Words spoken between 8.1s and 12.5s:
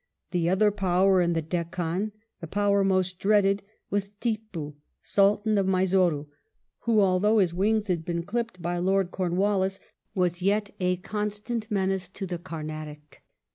clipped by Lord Cornwallis, was yet a constant menace to the